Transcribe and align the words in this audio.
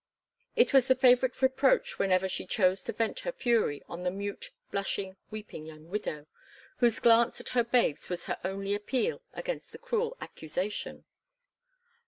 It 0.55 0.73
was 0.73 0.87
the 0.87 0.95
favourite 0.95 1.43
reproach 1.43 1.99
whenever 1.99 2.27
she 2.27 2.47
chose 2.47 2.81
to 2.85 2.91
vent 2.91 3.19
her 3.19 3.31
fury 3.31 3.83
on 3.87 4.01
the 4.01 4.09
mute, 4.09 4.49
blushing, 4.71 5.15
weeping 5.29 5.67
young 5.67 5.89
widow, 5.89 6.25
whose 6.77 6.99
glance 6.99 7.39
at 7.39 7.49
her 7.49 7.63
babies 7.63 8.09
was 8.09 8.23
her 8.23 8.39
only 8.43 8.73
appeal 8.73 9.21
against 9.35 9.71
the 9.71 9.77
cruel 9.77 10.17
accusation. 10.19 11.05